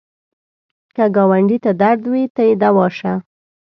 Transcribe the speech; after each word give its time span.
که 0.95 1.05
ګاونډي 1.15 1.57
ته 1.63 1.71
درد 1.81 2.01
وي، 2.11 2.23
ته 2.35 2.41
یې 2.47 2.53
دوا 2.63 2.87
شه 2.97 3.13